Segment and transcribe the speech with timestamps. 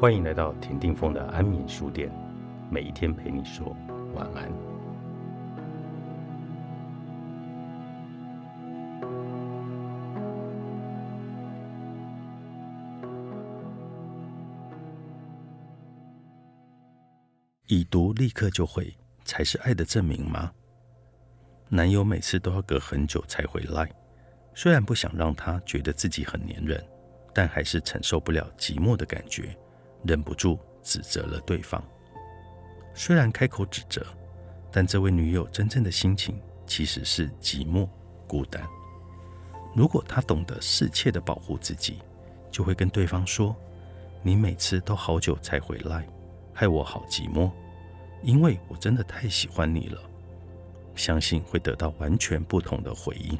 [0.00, 2.10] 欢迎来到田定峰的安眠书店，
[2.70, 3.76] 每一天陪你说
[4.14, 4.50] 晚安。
[17.66, 20.50] 已读立刻就回，才是爱的证明吗？
[21.68, 23.86] 男友每次都要隔很久才回来，
[24.54, 26.82] 虽然不想让他觉得自己很黏人，
[27.34, 29.54] 但还是承受不了寂寞的感觉，
[30.04, 31.82] 忍不住指责了对方。
[32.94, 34.04] 虽然开口指责，
[34.70, 37.88] 但这位女友真正的心情其实是寂寞、
[38.26, 38.62] 孤单。
[39.74, 41.98] 如果她懂得适切的保护自己，
[42.50, 43.54] 就会跟对方说
[44.22, 46.06] ：“你每次都好久才回来，
[46.52, 47.50] 害我好寂寞，
[48.22, 50.00] 因为我真的太喜欢你了。”
[50.96, 53.38] 相信会得到完全不同的回应。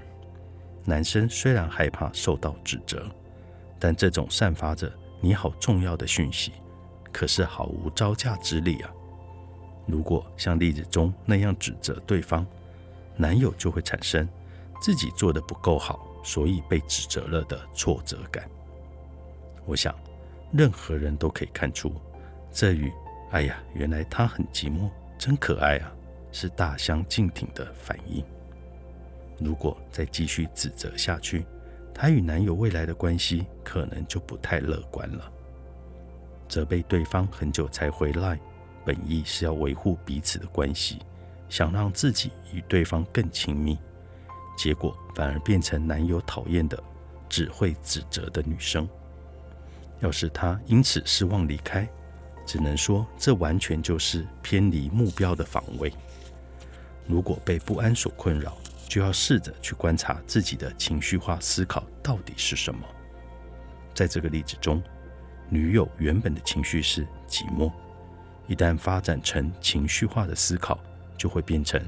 [0.84, 3.04] 男生虽然害怕受到指责，
[3.78, 4.90] 但这种散发着
[5.20, 6.52] “你好重要的”讯息，
[7.12, 8.90] 可是毫无招架之力啊！
[9.86, 12.46] 如果像例子中那样指责对方，
[13.16, 14.28] 男友就会产生
[14.80, 18.48] 自己做的不够好，所以被指责了的挫折感。
[19.66, 19.94] 我想，
[20.52, 21.92] 任何人都可以看出，
[22.50, 22.90] 这与
[23.30, 25.92] “哎呀，原来他很寂寞，真可爱啊”
[26.32, 28.24] 是大相径庭的反应。
[29.38, 31.44] 如果再继续指责下去，
[31.94, 35.30] 她与男友未来的关系可能就不太乐观了。
[36.48, 38.40] 责备对方很久才回来，
[38.84, 40.98] 本意是要维护彼此的关系，
[41.48, 43.78] 想让自己与对方更亲密，
[44.56, 46.82] 结果反而变成男友讨厌的
[47.28, 48.88] 只会指责的女生。
[50.00, 51.88] 要是她因此失望离开，
[52.46, 55.92] 只能说这完全就是偏离目标的防卫。
[57.06, 58.56] 如果被不安所困扰，
[58.90, 62.80] 就要试着去观察自己的情绪化思考到底是什么。
[63.94, 64.82] 在这个例子中，
[65.48, 67.72] 女友原本的情绪是寂寞，
[68.48, 70.76] 一旦发展成情绪化的思考，
[71.16, 71.80] 就会变成：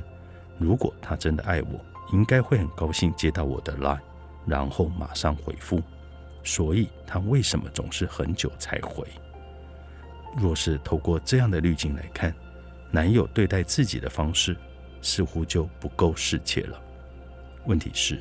[0.59, 3.99] 如果他真的爱我，应该会很高兴接到我的 line，
[4.47, 5.83] 然后马上回复。
[6.45, 9.05] 所以他为什么总是很久才回？
[10.37, 12.33] 若是透过这样的滤镜来看，
[12.93, 14.57] 男友对待自己的方式。
[15.05, 16.81] 似乎就不够适切了。
[17.67, 18.21] 问题是，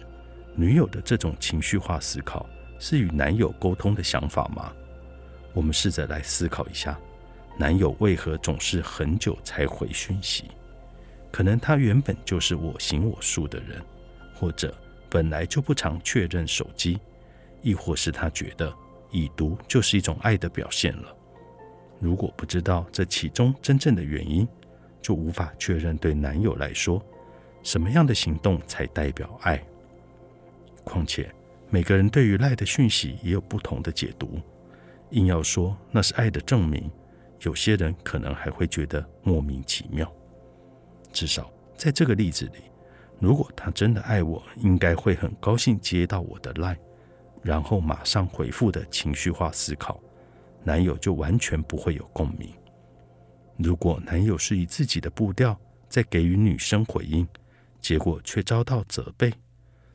[0.55, 2.47] 女友的这种情绪化思考
[2.79, 4.71] 是与男友沟通的想法吗？
[5.53, 6.97] 我们试着来思考一下，
[7.57, 10.45] 男友为何总是很久才回讯息？
[11.31, 13.81] 可能他原本就是我行我素的人，
[14.33, 14.75] 或者
[15.09, 16.99] 本来就不常确认手机，
[17.61, 18.73] 亦或是他觉得
[19.11, 21.15] 已读就是一种爱的表现了。
[21.99, 24.47] 如果不知道这其中真正的原因，
[25.01, 27.03] 就无法确认对男友来说，
[27.63, 29.61] 什么样的行动才代表爱。
[30.83, 31.31] 况且
[31.69, 34.39] 每个人对于赖的讯息也有不同的解读，
[35.11, 36.89] 硬要说那是爱的证明，
[37.41, 40.11] 有些人可能还会觉得莫名其妙。
[41.13, 42.63] 至少在这个例子里，
[43.19, 46.77] 如果他真的爱我，应该会很高兴接到我的赖，
[47.41, 50.01] 然后马上回复的情绪化思考，
[50.63, 52.49] 男友就完全不会有共鸣。
[53.57, 55.55] 如果男友是以自己的步调
[55.87, 57.27] 在给予女生回应，
[57.81, 59.33] 结果却遭到责备，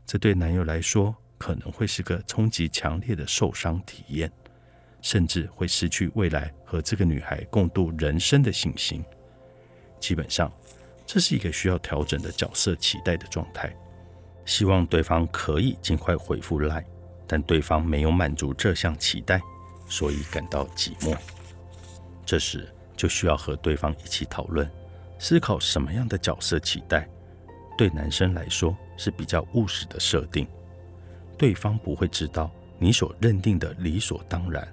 [0.04, 4.30] 这对男友来说可能会是个冲击强烈的受伤体验，
[5.00, 9.04] 甚至会失去未来和这个女孩共度人生的信心。
[10.00, 10.52] 基本上，
[11.06, 13.74] 这是一个需要调整的角色期待的状态。
[14.44, 16.84] 希望对方可以尽快回复来，
[17.26, 19.40] 但对方没有满足这项期待，
[19.88, 21.16] 所以感到寂寞。
[22.24, 24.70] 这时，就需要和对方一起讨论，
[25.18, 27.08] 思考什么样的角色期待
[27.76, 30.46] 对男生来说是比较务实的设定。
[31.38, 34.66] 对方不会知道你所认定的理所当然，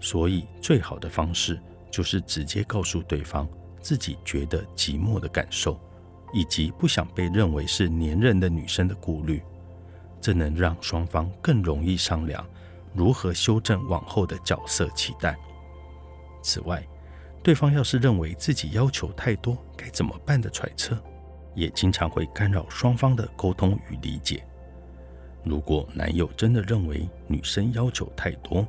[0.00, 1.60] 所以最好的方式
[1.90, 3.48] 就是直接告诉对方
[3.80, 5.78] 自己觉得寂寞的感受，
[6.32, 9.42] 以及不想被认为是粘人的女生的顾虑。
[10.20, 12.44] 这能让双方更容易商量
[12.92, 15.38] 如何修正往后的角色期待。
[16.42, 16.84] 此外，
[17.42, 20.98] 对方要是认为自己要求太多，该怎么办的揣测，
[21.58, 24.44] 也经常会干扰双方的沟通与理解。
[25.42, 28.64] 如果男友真的认为女生要求太多，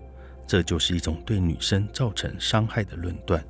[0.47, 3.44] 这就是一种对女生造成伤害的论断。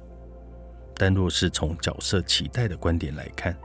[0.94, 3.56] 但若是从角色期待的观点来看，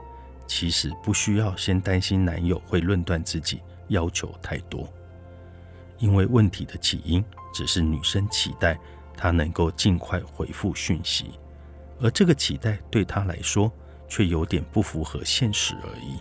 [0.47, 4.87] 其实不需要先担心男友会论断自己要求太多，
[5.97, 7.21] 因为问题的起因
[7.53, 8.79] 只是女生期待
[9.17, 11.31] 他能够尽快回复讯息。
[11.99, 13.69] 而这个期待对他来说
[14.07, 16.19] 却有点不符合现实而已。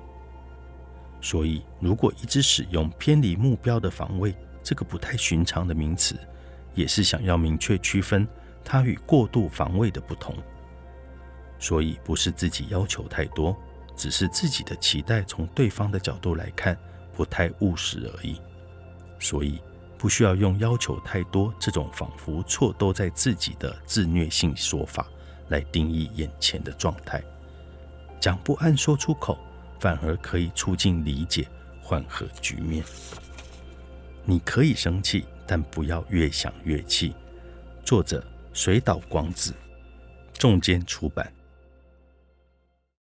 [1.20, 6.16] 所以，如果一直使用偏离目标的防卫这个不太寻常的名词，
[6.74, 8.28] 也是想要明确区分
[8.62, 10.36] 它与过度防卫的不同。
[11.58, 13.56] 所以不是自己要求太多，
[13.96, 16.76] 只是自己的期待从对方的角度来看
[17.14, 18.38] 不太务实而已。
[19.18, 19.62] 所以
[19.96, 25.06] 不需要用要求太多这种仿佛错都在自己的自虐性说法
[25.48, 27.22] 来定义眼前的状态。
[28.20, 29.38] 讲不安说出口，
[29.78, 31.46] 反而可以促进理解，
[31.82, 32.84] 缓和局面。
[34.24, 37.14] 你可以生气，但不要越想越气。
[37.84, 38.24] 作者：
[38.54, 39.52] 水岛广子，
[40.38, 41.30] 重间出版。